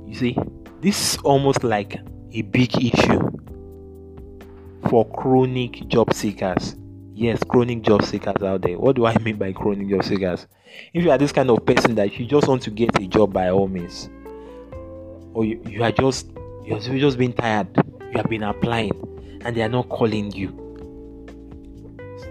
you 0.07 0.13
see, 0.13 0.37
this 0.81 1.15
is 1.15 1.21
almost 1.23 1.63
like 1.63 1.99
a 2.33 2.41
big 2.41 2.75
issue 2.83 3.31
for 4.89 5.09
chronic 5.11 5.87
job 5.87 6.13
seekers. 6.13 6.75
Yes, 7.15 7.43
chronic 7.43 7.83
job 7.83 8.03
seekers 8.03 8.41
out 8.41 8.63
there. 8.63 8.79
What 8.79 8.95
do 8.95 9.05
I 9.05 9.15
mean 9.21 9.37
by 9.37 9.53
chronic 9.53 9.87
job 9.87 10.03
seekers? 10.03 10.47
If 10.93 11.03
you 11.03 11.11
are 11.11 11.17
this 11.17 11.31
kind 11.31 11.49
of 11.51 11.63
person 11.63 11.93
that 11.95 12.17
you 12.17 12.25
just 12.25 12.47
want 12.47 12.63
to 12.63 12.71
get 12.71 12.99
a 12.99 13.05
job 13.05 13.31
by 13.31 13.49
all 13.49 13.67
means, 13.67 14.09
or 15.33 15.45
you, 15.45 15.61
you 15.67 15.83
are 15.83 15.91
just 15.91 16.31
you're 16.65 16.79
just 16.79 17.19
being 17.19 17.33
tired, 17.33 17.67
you 18.01 18.17
have 18.17 18.29
been 18.29 18.41
applying, 18.41 18.91
and 19.45 19.55
they 19.55 19.61
are 19.61 19.69
not 19.69 19.89
calling 19.89 20.31
you. 20.31 20.59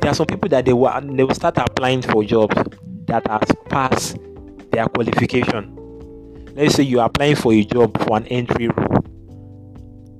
There 0.01 0.11
are 0.11 0.15
some 0.15 0.27
people 0.27 0.49
that 0.49 0.65
they 0.65 0.73
will 0.73 0.91
they 1.01 1.23
will 1.23 1.35
start 1.35 1.59
applying 1.59 2.03
for 2.03 2.25
jobs 2.25 2.57
that 3.07 3.25
has 3.29 3.53
passed 3.69 4.17
their 4.73 4.87
qualification. 4.87 5.79
Let's 6.57 6.75
say 6.75 6.83
you 6.83 6.99
are 6.99 7.07
applying 7.07 7.37
for 7.37 7.53
a 7.53 7.65
job 7.65 7.97
for 8.05 8.17
an 8.17 8.27
entry 8.27 8.67
role, 8.67 9.05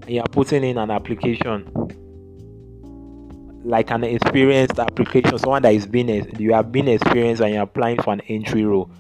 and 0.03 0.11
you 0.11 0.21
are 0.21 0.29
putting 0.29 0.63
in 0.63 0.79
an 0.79 0.93
application 0.93 1.69
like 3.65 3.91
an 3.91 4.05
experienced 4.05 4.79
application, 4.79 5.39
someone 5.39 5.63
that 5.63 5.75
is 5.75 5.87
being 5.87 6.09
you 6.39 6.53
have 6.53 6.73
been 6.73 6.89
experienced 6.89 7.43
and 7.43 7.55
you're 7.55 7.63
applying 7.63 8.01
for 8.03 8.13
an 8.13 8.21
entry 8.23 8.65
role, 8.65 8.91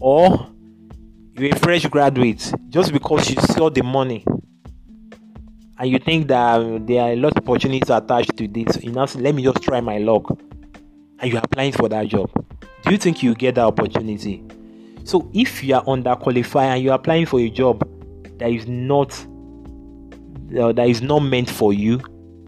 or 0.00 0.48
you're 1.34 1.54
a 1.54 1.58
fresh 1.58 1.86
graduate 1.86 2.52
just 2.68 2.92
because 2.92 3.30
you 3.30 3.40
saw 3.40 3.70
the 3.70 3.82
money 3.82 4.24
and 5.78 5.90
you 5.90 5.98
think 5.98 6.28
that 6.28 6.86
there 6.86 7.02
are 7.02 7.12
a 7.12 7.16
lot 7.16 7.36
of 7.36 7.48
opportunities 7.48 7.90
attached 7.90 8.36
to 8.36 8.46
this. 8.46 8.82
You 8.82 8.92
know, 8.92 9.06
let 9.16 9.34
me 9.34 9.42
just 9.42 9.62
try 9.62 9.80
my 9.80 9.98
luck, 9.98 10.30
and 11.18 11.32
you're 11.32 11.40
applying 11.42 11.72
for 11.72 11.88
that 11.88 12.08
job. 12.08 12.30
Do 12.84 12.90
you 12.90 12.98
think 12.98 13.22
you 13.22 13.34
get 13.34 13.54
that 13.54 13.64
opportunity? 13.64 14.44
So 15.04 15.30
if 15.32 15.64
you 15.64 15.74
are 15.74 15.84
underqualified 15.84 16.74
and 16.74 16.82
you're 16.82 16.94
applying 16.94 17.26
for 17.26 17.40
a 17.40 17.48
job 17.48 17.88
that 18.38 18.50
is 18.50 18.66
not 18.66 19.12
uh, 20.58 20.72
that 20.72 20.88
is 20.88 21.00
not 21.00 21.20
meant 21.20 21.48
for 21.48 21.72
you 21.72 22.00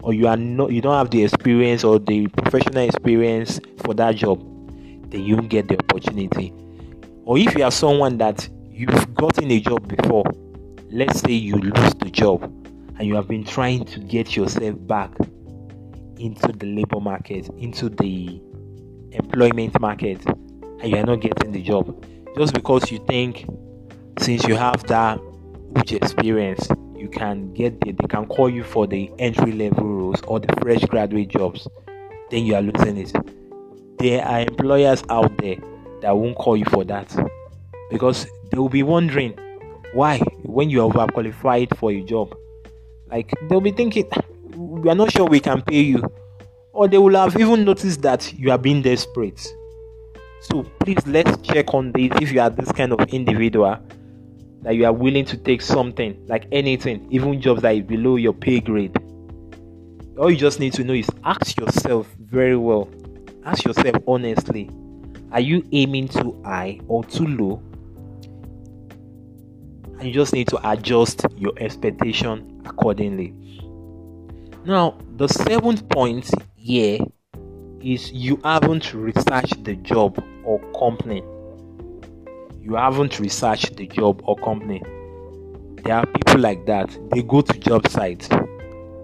or 0.05 0.13
you 0.13 0.27
are 0.27 0.37
not 0.37 0.71
you 0.71 0.81
don't 0.81 0.93
have 0.95 1.09
the 1.09 1.23
experience 1.23 1.83
or 1.83 1.97
the 1.97 2.27
professional 2.27 2.83
experience 2.83 3.59
for 3.83 3.95
that 3.95 4.15
job 4.15 4.39
then 5.09 5.23
you 5.23 5.41
get 5.41 5.67
the 5.67 5.77
opportunity. 5.77 6.53
Or 7.25 7.37
if 7.37 7.55
you 7.55 7.63
are 7.63 7.71
someone 7.71 8.17
that 8.19 8.47
you've 8.69 9.13
gotten 9.15 9.49
a 9.49 9.59
job 9.59 9.87
before 9.87 10.23
let's 10.91 11.21
say 11.21 11.31
you 11.31 11.55
lose 11.55 11.93
the 11.95 12.11
job 12.11 12.43
and 12.43 13.07
you 13.07 13.15
have 13.15 13.27
been 13.27 13.43
trying 13.43 13.83
to 13.85 13.99
get 13.99 14.35
yourself 14.35 14.75
back 14.85 15.11
into 16.17 16.51
the 16.51 16.67
labor 16.67 16.99
market 16.99 17.49
into 17.57 17.89
the 17.89 18.39
employment 19.11 19.79
market 19.81 20.23
and 20.25 20.83
you 20.83 20.97
are 20.97 21.03
not 21.03 21.19
getting 21.19 21.51
the 21.51 21.63
job 21.63 22.05
just 22.37 22.53
because 22.53 22.91
you 22.91 22.99
think 23.07 23.47
since 24.19 24.47
you 24.47 24.55
have 24.55 24.83
that 24.83 25.19
huge 25.75 25.93
experience 25.93 26.69
you 27.05 27.11
can 27.11 27.53
get 27.53 27.79
there, 27.81 27.93
they 27.93 28.07
can 28.07 28.25
call 28.25 28.49
you 28.49 28.63
for 28.63 28.87
the 28.87 29.11
entry 29.19 29.51
level 29.51 29.85
roles 29.85 30.21
or 30.23 30.39
the 30.39 30.51
fresh 30.59 30.83
graduate 30.85 31.29
jobs, 31.29 31.67
then 32.31 32.45
you 32.45 32.55
are 32.55 32.63
losing 32.63 32.97
it. 32.97 33.13
There 33.99 34.25
are 34.25 34.39
employers 34.41 35.03
out 35.09 35.37
there 35.37 35.57
that 36.01 36.17
won't 36.17 36.35
call 36.35 36.57
you 36.57 36.65
for 36.65 36.83
that 36.85 37.15
because 37.91 38.25
they 38.51 38.57
will 38.57 38.69
be 38.69 38.81
wondering 38.81 39.37
why 39.93 40.17
when 40.41 40.71
you 40.71 40.83
are 40.83 40.91
overqualified 40.91 41.77
for 41.77 41.91
a 41.91 42.01
job. 42.01 42.35
Like 43.11 43.31
they'll 43.47 43.61
be 43.61 43.71
thinking, 43.71 44.07
ah, 44.13 44.21
we 44.57 44.89
are 44.89 44.95
not 44.95 45.11
sure 45.11 45.27
we 45.27 45.39
can 45.39 45.61
pay 45.61 45.81
you, 45.81 46.03
or 46.73 46.87
they 46.87 46.97
will 46.97 47.15
have 47.15 47.39
even 47.39 47.65
noticed 47.65 48.01
that 48.01 48.33
you 48.33 48.49
are 48.49 48.57
being 48.57 48.81
desperate. 48.81 49.39
So 50.41 50.63
please 50.79 51.05
let's 51.05 51.37
check 51.41 51.71
on 51.75 51.91
this 51.91 52.11
if 52.19 52.31
you 52.31 52.41
are 52.41 52.49
this 52.49 52.71
kind 52.71 52.93
of 52.93 52.99
individual 53.09 53.77
that 54.65 54.75
you 54.75 54.83
are 54.83 54.91
willing 54.91 55.23
to 55.23 55.37
take 55.37 55.61
something 55.61 56.17
like 56.25 56.47
anything, 56.51 57.07
even 57.11 57.39
jobs 57.39 57.61
that 57.61 57.75
is 57.75 57.83
below 57.83 58.15
your 58.15 58.33
pay 58.33 58.59
grade. 58.59 58.97
All 60.17 60.31
you 60.31 60.35
just 60.35 60.59
need 60.59 60.73
to 60.73 60.83
know 60.83 60.93
is 60.93 61.07
ask 61.23 61.55
yourself 61.59 62.07
very 62.19 62.57
well, 62.57 62.89
ask 63.45 63.63
yourself 63.63 63.95
honestly, 64.07 64.71
are 65.31 65.39
you 65.39 65.63
aiming 65.71 66.07
too 66.07 66.41
high 66.43 66.79
or 66.87 67.03
too 67.03 67.27
low? 67.27 67.61
And 69.99 70.07
you 70.07 70.13
just 70.13 70.33
need 70.33 70.47
to 70.47 70.71
adjust 70.71 71.27
your 71.37 71.53
expectation 71.57 72.63
accordingly. 72.65 73.35
Now, 74.65 74.97
the 75.17 75.27
seventh 75.27 75.87
point 75.89 76.31
here 76.55 76.97
is 77.81 78.11
you 78.11 78.41
haven't 78.43 78.95
researched 78.95 79.63
the 79.63 79.75
job 79.75 80.17
or 80.43 80.59
company 80.71 81.21
you 82.65 82.73
haven't 82.73 83.19
researched 83.19 83.75
the 83.75 83.85
job 83.85 84.21
or 84.25 84.35
company. 84.37 84.81
There 85.83 85.93
are 85.93 86.05
people 86.07 86.39
like 86.39 86.65
that. 86.65 86.97
They 87.11 87.21
go 87.21 87.41
to 87.41 87.59
job 87.59 87.87
sites, 87.87 88.27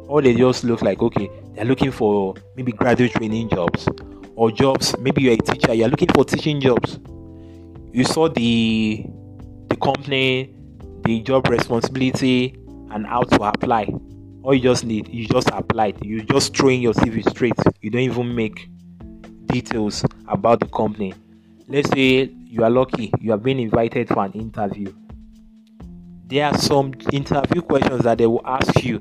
or 0.07 0.21
they 0.23 0.33
just 0.33 0.63
look 0.63 0.81
like 0.81 0.99
okay, 1.01 1.29
they're 1.53 1.65
looking 1.65 1.91
for 1.91 2.33
maybe 2.55 2.71
graduate 2.71 3.11
training 3.11 3.49
jobs 3.49 3.87
or 4.35 4.51
jobs. 4.51 4.97
Maybe 4.97 5.21
you're 5.21 5.35
a 5.35 5.37
teacher, 5.37 5.75
you're 5.75 5.89
looking 5.89 6.07
for 6.11 6.25
teaching 6.25 6.59
jobs. 6.59 6.99
You 7.93 8.03
saw 8.03 8.29
the 8.29 9.05
the 9.67 9.75
company, 9.75 10.55
the 11.03 11.21
job 11.21 11.47
responsibility, 11.47 12.55
and 12.89 13.05
how 13.05 13.21
to 13.21 13.43
apply. 13.43 13.93
All 14.41 14.55
you 14.55 14.61
just 14.61 14.85
need, 14.85 15.07
you 15.07 15.27
just 15.27 15.49
apply. 15.51 15.93
You 16.01 16.23
just 16.23 16.57
throw 16.57 16.69
in 16.69 16.81
your 16.81 16.93
CV 16.93 17.29
straight. 17.29 17.53
You 17.81 17.91
don't 17.91 18.01
even 18.01 18.33
make 18.33 18.67
details 19.45 20.03
about 20.27 20.61
the 20.61 20.65
company. 20.65 21.13
Let's 21.67 21.91
say 21.91 22.31
you 22.51 22.65
are 22.65 22.69
lucky 22.69 23.13
you 23.21 23.31
have 23.31 23.41
been 23.41 23.59
invited 23.59 24.09
for 24.09 24.25
an 24.25 24.33
interview. 24.33 24.93
There 26.27 26.45
are 26.45 26.57
some 26.57 26.93
interview 27.13 27.61
questions 27.61 28.03
that 28.03 28.17
they 28.17 28.27
will 28.27 28.41
ask 28.45 28.83
you. 28.83 28.99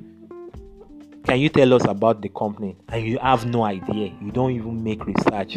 Can 1.24 1.40
you 1.40 1.48
tell 1.48 1.74
us 1.74 1.84
about 1.84 2.22
the 2.22 2.28
company? 2.28 2.76
And 2.88 3.04
you 3.04 3.18
have 3.18 3.46
no 3.46 3.64
idea. 3.64 4.12
You 4.22 4.30
don't 4.30 4.52
even 4.52 4.84
make 4.84 5.04
research. 5.04 5.56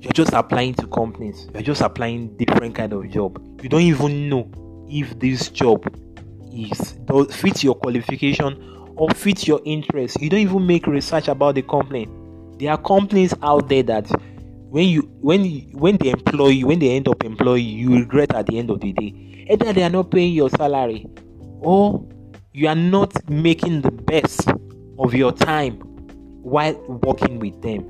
You're 0.00 0.12
just 0.12 0.32
applying 0.32 0.74
to 0.74 0.86
companies. 0.86 1.46
You're 1.52 1.62
just 1.62 1.82
applying 1.82 2.34
different 2.38 2.74
kind 2.74 2.94
of 2.94 3.10
job. 3.10 3.38
You 3.62 3.68
don't 3.68 3.82
even 3.82 4.30
know 4.30 4.50
if 4.88 5.18
this 5.18 5.50
job 5.50 5.86
is 6.54 6.92
does 7.04 7.36
fit 7.36 7.62
your 7.62 7.74
qualification 7.74 8.92
or 8.96 9.10
fit 9.10 9.46
your 9.46 9.60
interest. 9.66 10.22
You 10.22 10.30
don't 10.30 10.40
even 10.40 10.66
make 10.66 10.86
research 10.86 11.28
about 11.28 11.54
the 11.56 11.62
company. 11.62 12.08
There 12.58 12.70
are 12.70 12.78
companies 12.78 13.34
out 13.42 13.68
there 13.68 13.82
that 13.82 14.10
when 14.74 14.88
you 14.88 15.02
when 15.20 15.44
when 15.70 15.96
they 15.98 16.10
employ 16.10 16.48
you 16.48 16.66
when 16.66 16.80
they 16.80 16.96
end 16.96 17.06
up 17.06 17.22
employing 17.22 17.64
you, 17.64 17.90
you 17.90 17.98
regret 18.00 18.34
at 18.34 18.46
the 18.46 18.58
end 18.58 18.70
of 18.70 18.80
the 18.80 18.92
day. 18.92 19.46
Either 19.48 19.72
they 19.72 19.84
are 19.84 19.88
not 19.88 20.10
paying 20.10 20.32
your 20.32 20.50
salary 20.50 21.06
or 21.60 22.04
you 22.52 22.66
are 22.66 22.74
not 22.74 23.12
making 23.30 23.82
the 23.82 23.92
best 23.92 24.50
of 24.98 25.14
your 25.14 25.30
time 25.30 25.74
while 26.42 26.74
working 26.88 27.38
with 27.38 27.62
them. 27.62 27.88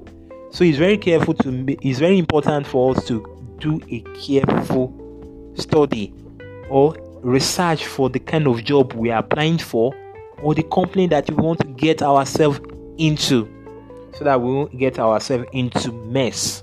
So 0.51 0.63
it's 0.63 0.77
very 0.77 0.99
careful 0.99 1.33
to 1.33 1.65
it's 1.81 2.01
very 2.01 2.19
important 2.19 2.67
for 2.67 2.95
us 2.95 3.07
to 3.07 3.25
do 3.61 3.81
a 3.89 4.01
careful 4.21 4.93
study 5.55 6.13
or 6.69 6.99
research 7.23 7.87
for 7.87 8.11
the 8.11 8.19
kind 8.19 8.47
of 8.47 8.63
job 8.63 8.93
we 8.93 9.11
are 9.11 9.21
applying 9.21 9.57
for 9.57 9.97
or 10.43 10.55
the 10.55 10.65
company 10.65 11.07
that 11.07 11.31
we 11.31 11.37
want 11.37 11.61
to 11.61 11.67
get 11.67 12.03
ourselves 12.03 12.61
into 12.99 13.49
so 14.13 14.23
that 14.25 14.39
we 14.39 14.53
won't 14.53 14.77
get 14.77 14.99
ourselves 14.99 15.47
into 15.55 15.91
mess 15.91 16.63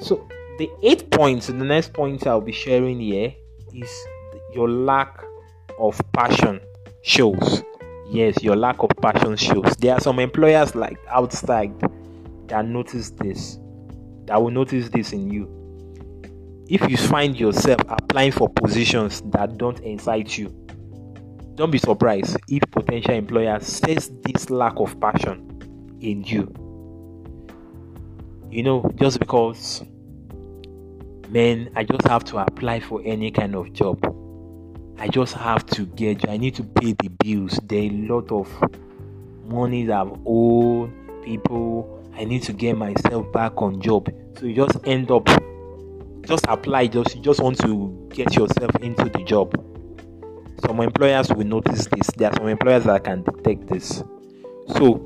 so 0.00 0.26
the 0.58 0.70
eighth 0.82 1.10
point, 1.10 1.42
the 1.42 1.52
next 1.52 1.92
point 1.92 2.26
I'll 2.26 2.40
be 2.40 2.52
sharing 2.52 3.00
here 3.00 3.34
is 3.74 4.06
your 4.54 4.68
lack 4.68 5.22
of 5.78 6.00
passion 6.12 6.60
shows. 7.02 7.62
Yes, 8.08 8.42
your 8.42 8.56
lack 8.56 8.82
of 8.82 8.90
passion 9.02 9.36
shows. 9.36 9.74
There 9.76 9.94
are 9.94 10.00
some 10.00 10.18
employers 10.18 10.74
like 10.74 10.98
outside 11.08 11.72
that 12.48 12.66
notice 12.66 13.10
this, 13.10 13.58
that 14.26 14.40
will 14.40 14.50
notice 14.50 14.88
this 14.88 15.12
in 15.12 15.30
you. 15.30 15.52
If 16.68 16.88
you 16.90 16.96
find 16.96 17.38
yourself 17.38 17.80
applying 17.88 18.32
for 18.32 18.48
positions 18.48 19.22
that 19.26 19.58
don't 19.58 19.78
excite 19.80 20.38
you, 20.38 20.48
don't 21.54 21.70
be 21.70 21.78
surprised 21.78 22.36
if 22.48 22.62
potential 22.70 23.14
employer 23.14 23.58
says 23.60 24.10
this 24.22 24.50
lack 24.50 24.74
of 24.76 24.98
passion 25.00 25.98
in 26.00 26.22
you 26.24 26.65
you 28.50 28.62
know, 28.62 28.90
just 28.96 29.18
because, 29.18 29.82
men, 31.28 31.70
I 31.74 31.84
just 31.84 32.06
have 32.06 32.24
to 32.24 32.38
apply 32.38 32.80
for 32.80 33.02
any 33.04 33.30
kind 33.30 33.54
of 33.54 33.72
job. 33.72 34.04
I 34.98 35.08
just 35.08 35.34
have 35.34 35.66
to 35.66 35.84
get, 35.86 36.28
I 36.28 36.36
need 36.36 36.54
to 36.54 36.62
pay 36.62 36.92
the 36.92 37.08
bills. 37.08 37.60
There 37.64 37.80
are 37.80 37.92
a 37.92 38.06
lot 38.08 38.32
of 38.32 38.48
money 39.44 39.84
that 39.84 39.96
I've 40.00 40.18
owed 40.26 40.92
people. 41.22 41.92
I 42.16 42.24
need 42.24 42.42
to 42.44 42.52
get 42.52 42.78
myself 42.78 43.30
back 43.32 43.60
on 43.60 43.80
job. 43.80 44.08
So 44.38 44.46
you 44.46 44.54
just 44.54 44.78
end 44.86 45.10
up, 45.10 45.26
just 46.26 46.46
apply, 46.48 46.86
just, 46.86 47.14
you 47.14 47.22
just 47.22 47.40
want 47.40 47.58
to 47.60 48.08
get 48.14 48.34
yourself 48.34 48.74
into 48.76 49.04
the 49.04 49.22
job. 49.24 49.54
Some 50.64 50.80
employers 50.80 51.30
will 51.30 51.44
notice 51.44 51.86
this. 51.86 52.06
There 52.16 52.30
are 52.30 52.34
some 52.34 52.48
employers 52.48 52.84
that 52.84 53.04
can 53.04 53.22
detect 53.22 53.66
this. 53.68 54.02
So 54.68 55.02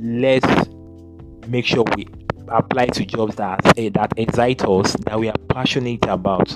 let's 0.00 0.68
make 1.46 1.64
sure 1.64 1.84
we 1.96 2.06
apply 2.50 2.86
to 2.86 3.04
jobs 3.04 3.36
that 3.36 3.64
uh, 3.66 3.90
that 3.94 4.12
excite 4.16 4.64
us, 4.64 4.92
that 5.06 5.18
we 5.18 5.28
are 5.28 5.38
passionate 5.48 6.04
about, 6.06 6.48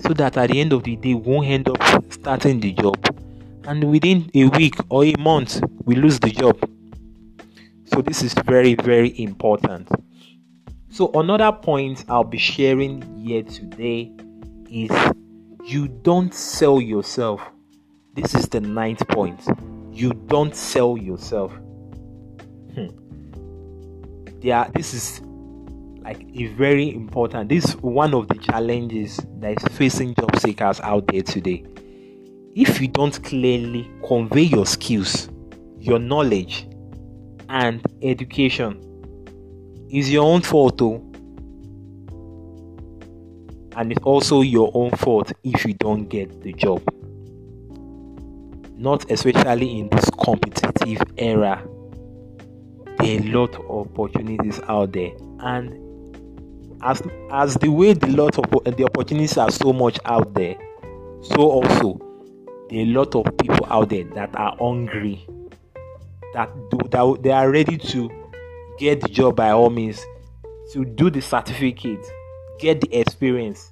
so 0.00 0.14
that 0.14 0.36
at 0.36 0.50
the 0.50 0.60
end 0.60 0.72
of 0.72 0.84
the 0.84 0.96
day, 0.96 1.14
we 1.14 1.30
won't 1.30 1.46
end 1.46 1.68
up 1.68 1.82
starting 2.10 2.60
the 2.60 2.72
job, 2.72 2.96
and 3.64 3.84
within 3.90 4.30
a 4.34 4.46
week 4.46 4.74
or 4.88 5.04
a 5.04 5.14
month, 5.18 5.62
we 5.84 5.94
lose 5.94 6.18
the 6.20 6.30
job. 6.30 6.58
So 7.86 8.00
this 8.00 8.22
is 8.22 8.34
very 8.34 8.74
very 8.74 9.18
important. 9.20 9.88
So 10.90 11.10
another 11.14 11.50
point 11.52 12.04
I'll 12.08 12.24
be 12.24 12.38
sharing 12.38 13.02
here 13.18 13.42
today 13.42 14.12
is 14.70 14.90
you 15.64 15.88
don't 15.88 16.32
sell 16.32 16.80
yourself. 16.80 17.42
This 18.14 18.34
is 18.34 18.46
the 18.46 18.60
ninth 18.60 19.06
point. 19.08 19.40
You 19.90 20.12
don't 20.28 20.54
sell 20.54 20.96
yourself. 20.96 21.52
Hmm. 22.74 22.88
Yeah, 24.44 24.68
this 24.74 24.92
is 24.92 25.22
like 26.02 26.22
a 26.34 26.48
very 26.48 26.94
important. 26.94 27.48
This 27.48 27.64
is 27.64 27.76
one 27.76 28.12
of 28.12 28.28
the 28.28 28.34
challenges 28.34 29.18
that 29.38 29.56
is 29.56 29.74
facing 29.74 30.14
job 30.16 30.38
seekers 30.38 30.80
out 30.80 31.06
there 31.06 31.22
today. 31.22 31.64
If 32.54 32.78
you 32.78 32.88
don't 32.88 33.24
clearly 33.24 33.90
convey 34.06 34.42
your 34.42 34.66
skills, 34.66 35.30
your 35.78 35.98
knowledge, 35.98 36.68
and 37.48 37.80
education, 38.02 38.78
is 39.90 40.10
your 40.12 40.26
own 40.26 40.42
fault 40.42 40.76
though 40.76 40.96
and 43.76 43.92
it's 43.92 44.02
also 44.02 44.42
your 44.42 44.70
own 44.74 44.90
fault 44.90 45.32
if 45.42 45.64
you 45.64 45.72
don't 45.72 46.10
get 46.10 46.42
the 46.42 46.52
job. 46.52 46.82
Not 48.76 49.10
especially 49.10 49.80
in 49.80 49.88
this 49.88 50.04
competitive 50.22 51.02
era. 51.16 51.66
There 52.98 53.18
are 53.18 53.22
a 53.22 53.28
lot 53.30 53.54
of 53.56 53.70
opportunities 53.70 54.60
out 54.68 54.92
there, 54.92 55.12
and 55.40 56.16
as 56.82 57.02
as 57.30 57.54
the 57.56 57.70
way 57.70 57.92
the 57.92 58.08
lot 58.08 58.38
of 58.38 58.76
the 58.76 58.84
opportunities 58.84 59.36
are 59.36 59.50
so 59.50 59.72
much 59.72 59.98
out 60.04 60.32
there, 60.34 60.56
so 61.22 61.36
also 61.36 61.98
there 62.70 62.78
are 62.80 62.82
a 62.82 62.86
lot 62.86 63.14
of 63.14 63.36
people 63.36 63.66
out 63.70 63.90
there 63.90 64.04
that 64.04 64.34
are 64.36 64.56
hungry, 64.58 65.26
that 66.34 66.50
do 66.70 66.78
that 66.90 67.22
they 67.22 67.30
are 67.30 67.50
ready 67.50 67.76
to 67.76 68.10
get 68.78 69.00
the 69.00 69.08
job 69.08 69.36
by 69.36 69.50
all 69.50 69.70
means, 69.70 70.04
to 70.72 70.84
do 70.84 71.10
the 71.10 71.20
certificate 71.20 72.04
get 72.58 72.80
the 72.80 72.98
experience, 72.98 73.70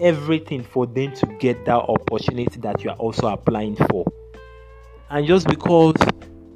everything 0.00 0.62
for 0.62 0.86
them 0.86 1.14
to 1.14 1.26
get 1.38 1.64
that 1.66 1.76
opportunity 1.76 2.58
that 2.60 2.82
you 2.82 2.90
are 2.90 2.96
also 2.96 3.28
applying 3.28 3.76
for. 3.76 4.04
And 5.10 5.26
just 5.26 5.46
because 5.46 5.94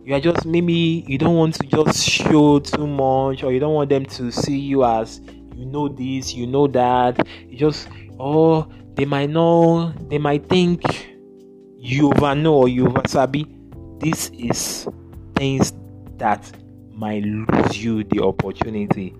you 0.08 0.14
are 0.14 0.20
just 0.20 0.46
maybe 0.46 1.04
you 1.06 1.18
don't 1.18 1.36
want 1.36 1.54
to 1.54 1.66
just 1.66 2.02
show 2.02 2.58
too 2.60 2.86
much 2.86 3.42
or 3.42 3.52
you 3.52 3.60
don't 3.60 3.74
want 3.74 3.90
them 3.90 4.06
to 4.06 4.32
see 4.32 4.58
you 4.58 4.82
as 4.82 5.20
you 5.54 5.66
know 5.66 5.86
this, 5.86 6.32
you 6.32 6.46
know 6.46 6.66
that, 6.66 7.28
you 7.46 7.58
just 7.58 7.90
oh 8.18 8.66
they 8.94 9.04
might 9.04 9.28
know, 9.28 9.92
they 10.08 10.16
might 10.16 10.48
think 10.48 10.82
you 11.76 12.08
over 12.08 12.34
know 12.34 12.54
or 12.54 12.68
you 12.70 12.86
over 12.86 13.02
sabi. 13.06 13.44
This 13.98 14.30
is 14.30 14.88
things 15.34 15.74
that 16.16 16.50
might 16.90 17.22
lose 17.24 17.76
you 17.76 18.02
the 18.04 18.24
opportunity. 18.24 19.14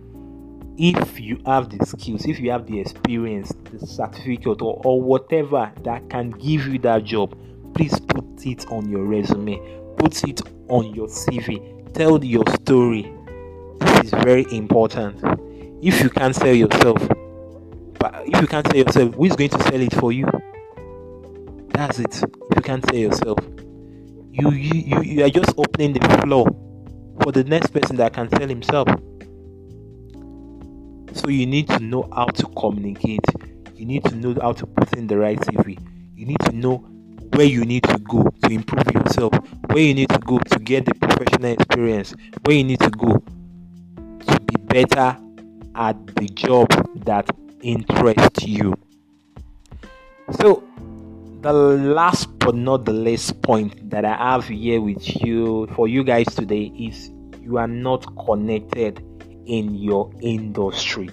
If 0.78 1.20
you 1.20 1.38
have 1.44 1.68
the 1.68 1.84
skills, 1.84 2.24
if 2.24 2.40
you 2.40 2.50
have 2.50 2.66
the 2.66 2.80
experience, 2.80 3.52
the 3.70 3.86
certificate, 3.86 4.62
or, 4.62 4.80
or 4.86 5.02
whatever 5.02 5.70
that 5.84 6.08
can 6.08 6.30
give 6.30 6.66
you 6.66 6.78
that 6.78 7.04
job, 7.04 7.36
please 7.74 8.00
put 8.00 8.46
it 8.46 8.66
on 8.72 8.88
your 8.88 9.04
resume, 9.04 9.60
put 9.98 10.24
it 10.24 10.40
on 10.68 10.94
your 10.94 11.08
CV, 11.08 11.92
tell 11.94 12.22
your 12.24 12.44
story. 12.60 13.12
This 13.80 14.04
is 14.04 14.10
very 14.10 14.46
important. 14.50 15.20
If 15.82 16.00
you 16.00 16.10
can't 16.10 16.34
sell 16.34 16.54
yourself, 16.54 17.06
but 17.98 18.22
if 18.26 18.40
you 18.40 18.46
can't 18.46 18.66
sell 18.66 18.76
yourself, 18.76 19.14
who 19.14 19.24
is 19.24 19.36
going 19.36 19.50
to 19.50 19.62
sell 19.62 19.80
it 19.80 19.94
for 19.94 20.12
you? 20.12 20.26
That's 21.70 21.98
it. 21.98 22.22
If 22.22 22.56
you 22.56 22.62
can't 22.62 22.84
sell 22.84 22.98
yourself, 22.98 23.38
you 24.32 24.50
you, 24.50 24.82
you, 24.86 25.02
you 25.02 25.24
are 25.24 25.30
just 25.30 25.52
opening 25.56 25.92
the 25.92 26.20
floor 26.22 26.46
for 27.22 27.32
the 27.32 27.44
next 27.44 27.68
person 27.68 27.96
that 27.96 28.12
can 28.12 28.28
sell 28.30 28.48
himself. 28.48 28.88
So 31.12 31.28
you 31.28 31.46
need 31.46 31.68
to 31.68 31.80
know 31.80 32.08
how 32.14 32.26
to 32.26 32.46
communicate. 32.56 33.24
You 33.74 33.86
need 33.86 34.04
to 34.04 34.14
know 34.14 34.36
how 34.40 34.52
to 34.52 34.66
put 34.66 34.92
in 34.94 35.06
the 35.06 35.16
right 35.18 35.38
CV. 35.38 35.78
You 36.14 36.26
need 36.26 36.40
to 36.40 36.52
know 36.52 36.84
where 37.38 37.46
you 37.46 37.64
need 37.64 37.84
to 37.84 37.96
go 38.00 38.24
to 38.42 38.50
improve 38.50 38.84
yourself, 38.92 39.32
where 39.66 39.78
you 39.78 39.94
need 39.94 40.08
to 40.08 40.18
go 40.18 40.40
to 40.40 40.58
get 40.58 40.84
the 40.84 40.92
professional 40.94 41.52
experience, 41.52 42.12
where 42.42 42.56
you 42.56 42.64
need 42.64 42.80
to 42.80 42.90
go 42.90 43.22
to 44.26 44.40
be 44.40 44.56
better 44.64 45.16
at 45.76 46.06
the 46.16 46.28
job 46.30 46.68
that 47.04 47.30
interests 47.62 48.44
you. 48.44 48.74
So, 50.32 50.64
the 51.42 51.52
last 51.52 52.26
but 52.40 52.56
not 52.56 52.84
the 52.84 52.92
least 52.92 53.40
point 53.40 53.88
that 53.88 54.04
I 54.04 54.16
have 54.16 54.48
here 54.48 54.80
with 54.80 55.24
you 55.24 55.68
for 55.76 55.86
you 55.86 56.02
guys 56.02 56.26
today 56.34 56.72
is 56.76 57.08
you 57.40 57.56
are 57.58 57.68
not 57.68 58.04
connected 58.26 58.98
in 59.46 59.76
your 59.76 60.10
industry. 60.22 61.10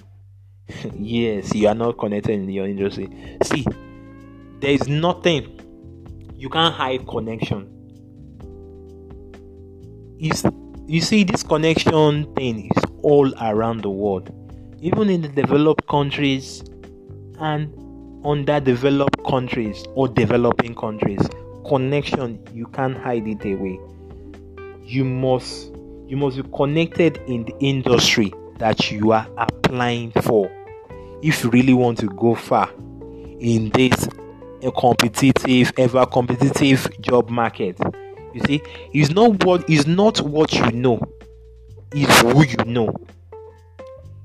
yes, 0.92 1.54
you 1.54 1.68
are 1.68 1.74
not 1.76 1.98
connected 1.98 2.32
in 2.32 2.50
your 2.50 2.66
industry. 2.66 3.38
See, 3.44 3.64
there 4.58 4.72
is 4.72 4.88
nothing 4.88 5.55
you 6.36 6.48
can't 6.48 6.74
hide 6.74 7.06
connection. 7.06 7.72
Is 10.20 10.44
you 10.86 11.00
see 11.00 11.24
this 11.24 11.42
connection 11.42 12.32
thing 12.34 12.70
is 12.74 12.84
all 13.02 13.32
around 13.42 13.82
the 13.82 13.90
world, 13.90 14.30
even 14.80 15.10
in 15.10 15.22
the 15.22 15.28
developed 15.28 15.86
countries 15.88 16.62
and 17.40 17.72
underdeveloped 18.24 19.24
countries 19.26 19.84
or 19.94 20.08
developing 20.08 20.74
countries. 20.74 21.20
Connection 21.68 22.38
you 22.52 22.66
can't 22.66 22.96
hide 22.96 23.26
it 23.26 23.44
away. 23.44 23.78
You 24.82 25.04
must 25.04 25.72
you 26.06 26.16
must 26.16 26.36
be 26.36 26.48
connected 26.54 27.16
in 27.26 27.44
the 27.44 27.54
industry 27.60 28.32
that 28.58 28.90
you 28.90 29.12
are 29.12 29.26
applying 29.38 30.12
for 30.12 30.50
if 31.22 31.42
you 31.42 31.50
really 31.50 31.72
want 31.72 31.98
to 31.98 32.06
go 32.06 32.34
far 32.34 32.70
in 33.40 33.70
this 33.70 34.08
a 34.66 34.72
competitive 34.72 35.72
ever 35.78 36.04
competitive 36.06 36.88
job 37.00 37.30
market 37.30 37.78
you 38.34 38.40
see 38.46 38.62
it's 38.92 39.10
not 39.10 39.44
what 39.44 39.68
is 39.70 39.86
not 39.86 40.20
what 40.20 40.52
you 40.52 40.72
know 40.72 41.00
is 41.92 42.08
who 42.20 42.44
you 42.44 42.64
know 42.66 42.94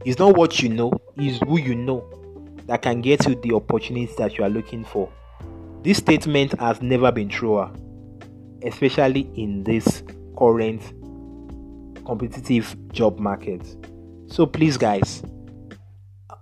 it's 0.04 0.20
not 0.20 0.36
what 0.36 0.60
you 0.62 0.70
know 0.70 0.92
is 1.18 1.38
who 1.40 1.60
you 1.60 1.76
know 1.76 2.04
that 2.66 2.82
can 2.82 3.02
get 3.02 3.26
you 3.28 3.36
the 3.36 3.54
opportunities 3.54 4.16
that 4.16 4.38
you 4.38 4.44
are 4.44 4.50
looking 4.50 4.84
for 4.84 5.12
this 5.84 5.98
statement 5.98 6.60
has 6.60 6.82
never 6.82 7.12
been 7.12 7.30
truer 7.30 7.72
especially 8.64 9.30
in 9.36 9.64
this 9.64 10.04
current 10.38 10.82
competitive 12.06 12.76
job 12.92 13.20
market. 13.20 13.62
So 14.28 14.46
please, 14.46 14.78
guys, 14.78 15.24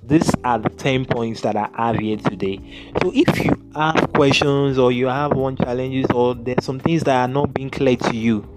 these 0.03 0.31
are 0.43 0.59
the 0.59 0.69
10 0.69 1.05
points 1.05 1.41
that 1.41 1.55
I 1.55 1.69
have 1.75 1.97
here 1.97 2.17
today. 2.17 2.91
So 3.01 3.11
if 3.13 3.43
you 3.43 3.53
have 3.75 4.11
questions 4.13 4.77
or 4.77 4.91
you 4.91 5.07
have 5.07 5.33
one 5.33 5.55
challenges 5.55 6.05
or 6.13 6.35
there's 6.35 6.63
some 6.63 6.79
things 6.79 7.01
that 7.03 7.15
are 7.15 7.27
not 7.27 7.51
being 7.53 7.69
clear 7.69 7.95
to 7.95 8.15
you, 8.15 8.47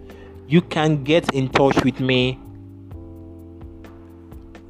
you 0.48 0.62
can 0.62 1.04
get 1.04 1.32
in 1.34 1.48
touch 1.48 1.82
with 1.84 2.00
me. 2.00 2.38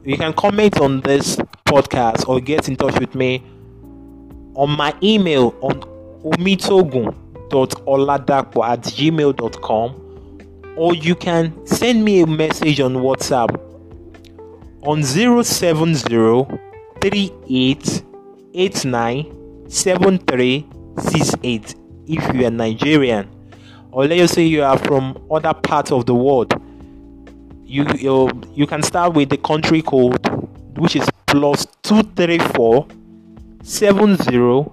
You 0.05 0.16
can 0.16 0.33
comment 0.33 0.81
on 0.81 1.00
this 1.00 1.37
podcast 1.64 2.28
or 2.28 2.40
get 2.40 2.68
in 2.68 2.74
touch 2.76 2.98
with 2.98 3.14
me 3.14 3.44
on 4.55 4.70
my 4.70 4.94
email 5.02 5.55
on 5.61 5.81
omitogun.oladapo 6.22 8.64
at 8.64 8.81
gmail.com 8.81 9.98
or 10.76 10.94
you 10.94 11.14
can 11.14 11.66
send 11.66 12.02
me 12.05 12.20
a 12.22 12.26
message 12.26 12.81
on 12.81 12.94
WhatsApp 12.94 13.61
on 14.83 15.02
070 15.02 15.42
if 22.06 22.35
you 22.35 22.46
are 22.46 22.50
Nigerian 22.50 23.28
or 23.90 24.06
let's 24.06 24.32
say 24.32 24.42
you 24.44 24.62
are 24.62 24.76
from 24.78 25.16
other 25.30 25.54
parts 25.54 25.90
of 25.90 26.06
the 26.06 26.14
world 26.14 26.52
you 27.64 27.87
you, 27.98 28.30
you 28.54 28.66
can 28.66 28.82
start 28.82 29.14
with 29.14 29.30
the 29.30 29.38
country 29.38 29.80
code 29.82 30.20
which 30.76 30.96
is 30.96 31.08
plus 31.26 31.66
234 31.82 32.87
70 33.62 34.70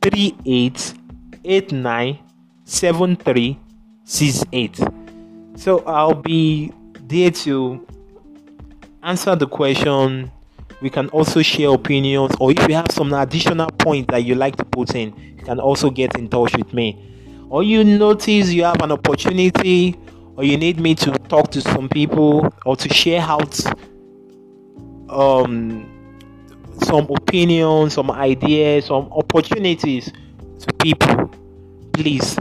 38 0.00 0.94
89 1.44 2.18
73 2.64 3.58
68 4.04 4.80
so 5.56 5.80
I'll 5.80 6.14
be 6.14 6.72
there 7.06 7.30
to 7.30 7.86
answer 9.02 9.36
the 9.36 9.46
question. 9.46 10.30
We 10.80 10.90
can 10.90 11.08
also 11.10 11.42
share 11.42 11.70
opinions, 11.70 12.34
or 12.40 12.50
if 12.50 12.68
you 12.68 12.74
have 12.74 12.90
some 12.90 13.12
additional 13.12 13.70
points 13.70 14.10
that 14.12 14.24
you 14.24 14.34
like 14.34 14.56
to 14.56 14.64
put 14.64 14.94
in, 14.94 15.14
you 15.36 15.44
can 15.44 15.60
also 15.60 15.90
get 15.90 16.16
in 16.16 16.28
touch 16.28 16.56
with 16.56 16.72
me. 16.72 16.98
Or 17.50 17.62
you 17.62 17.84
notice 17.84 18.50
you 18.50 18.64
have 18.64 18.80
an 18.82 18.92
opportunity, 18.92 19.98
or 20.36 20.44
you 20.44 20.56
need 20.56 20.80
me 20.80 20.94
to 20.94 21.10
talk 21.28 21.50
to 21.50 21.60
some 21.60 21.88
people 21.88 22.52
or 22.64 22.76
to 22.76 22.88
share 22.88 23.20
out 23.20 23.60
um, 25.10 25.86
some 26.84 27.06
opinions, 27.10 27.94
some 27.94 28.10
ideas, 28.10 28.86
some 28.86 29.08
opportunities 29.12 30.12
to 30.60 30.72
people, 30.74 31.30
please, 31.92 32.38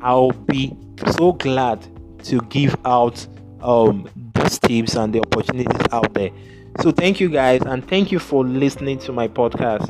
I'll 0.00 0.32
be 0.32 0.76
so 1.18 1.32
glad 1.32 1.86
to 2.24 2.40
give 2.42 2.76
out 2.84 3.26
um, 3.60 4.08
these 4.34 4.58
tips 4.58 4.94
and 4.96 5.12
the 5.12 5.20
opportunities 5.20 5.86
out 5.92 6.12
there. 6.14 6.30
So, 6.80 6.90
thank 6.90 7.20
you 7.20 7.28
guys, 7.28 7.62
and 7.62 7.86
thank 7.86 8.10
you 8.10 8.18
for 8.18 8.44
listening 8.44 8.98
to 9.00 9.12
my 9.12 9.28
podcast. 9.28 9.88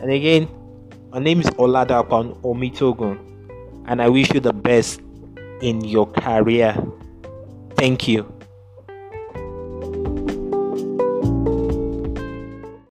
And 0.00 0.10
again, 0.10 0.48
my 1.10 1.18
name 1.18 1.40
is 1.40 1.46
Oladapo 1.58 2.40
Omitogun, 2.42 3.18
and 3.86 4.00
I 4.00 4.08
wish 4.08 4.32
you 4.32 4.40
the 4.40 4.52
best 4.52 5.00
in 5.60 5.82
your 5.82 6.06
career. 6.06 6.76
Thank 7.76 8.06
you. 8.08 8.35